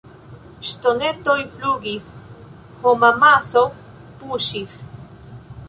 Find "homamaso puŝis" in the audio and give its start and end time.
2.87-4.83